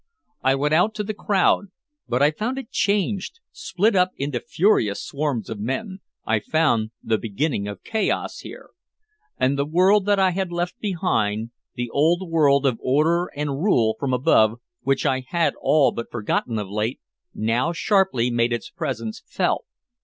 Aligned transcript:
I 0.41 0.55
went 0.55 0.73
out 0.73 0.95
to 0.95 1.03
the 1.03 1.13
crowd 1.13 1.67
but 2.09 2.23
I 2.23 2.31
found 2.31 2.57
it 2.57 2.71
changed, 2.71 3.39
split 3.51 3.95
up 3.95 4.09
into 4.17 4.39
furious 4.39 5.05
swarms 5.05 5.47
of 5.47 5.59
men, 5.59 5.99
I 6.25 6.39
found 6.39 6.89
the 7.03 7.19
beginning 7.19 7.67
of 7.67 7.83
chaos 7.83 8.39
here. 8.39 8.71
And 9.37 9.59
the 9.59 9.65
world 9.67 10.07
that 10.07 10.17
I 10.17 10.31
had 10.31 10.51
left 10.51 10.79
behind, 10.79 11.51
the 11.75 11.91
old 11.91 12.27
world 12.27 12.65
of 12.65 12.79
order 12.81 13.27
and 13.35 13.59
rule 13.61 13.95
from 13.99 14.11
above, 14.11 14.59
which 14.81 15.05
I 15.05 15.19
had 15.27 15.53
all 15.61 15.91
but 15.91 16.09
forgotten 16.09 16.57
of 16.57 16.67
late, 16.67 16.99
now 17.35 17.71
sharply 17.71 18.31
made 18.31 18.51
its 18.51 18.71
presence 18.71 19.21
felt. 19.27 19.65